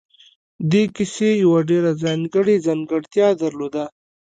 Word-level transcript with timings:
دې 0.71 0.83
کيسې 0.95 1.29
يوه 1.43 1.59
ډېره 1.69 1.91
ځانګړې 2.03 2.55
ځانګړتيا 2.67 3.27
درلوده. 3.41 3.83